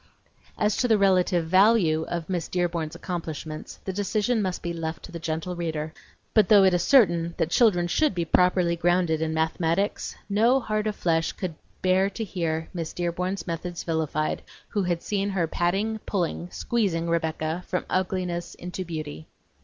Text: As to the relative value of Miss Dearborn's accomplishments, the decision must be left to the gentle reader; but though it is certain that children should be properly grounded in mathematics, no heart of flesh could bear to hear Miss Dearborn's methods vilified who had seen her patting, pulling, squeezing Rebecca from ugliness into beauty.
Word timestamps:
As 0.57 0.75
to 0.77 0.87
the 0.87 0.97
relative 0.97 1.45
value 1.45 2.05
of 2.07 2.27
Miss 2.27 2.47
Dearborn's 2.47 2.95
accomplishments, 2.95 3.79
the 3.85 3.93
decision 3.93 4.41
must 4.41 4.63
be 4.63 4.73
left 4.73 5.03
to 5.03 5.11
the 5.11 5.19
gentle 5.19 5.55
reader; 5.55 5.93
but 6.33 6.49
though 6.49 6.63
it 6.63 6.73
is 6.73 6.81
certain 6.81 7.35
that 7.37 7.51
children 7.51 7.85
should 7.85 8.15
be 8.15 8.25
properly 8.25 8.75
grounded 8.75 9.21
in 9.21 9.31
mathematics, 9.31 10.15
no 10.27 10.59
heart 10.59 10.87
of 10.87 10.95
flesh 10.95 11.33
could 11.33 11.53
bear 11.83 12.09
to 12.09 12.23
hear 12.23 12.67
Miss 12.73 12.93
Dearborn's 12.93 13.45
methods 13.45 13.83
vilified 13.83 14.41
who 14.69 14.81
had 14.81 15.03
seen 15.03 15.29
her 15.29 15.45
patting, 15.45 15.99
pulling, 16.07 16.49
squeezing 16.49 17.07
Rebecca 17.07 17.63
from 17.67 17.85
ugliness 17.87 18.55
into 18.55 18.83
beauty. 18.83 19.27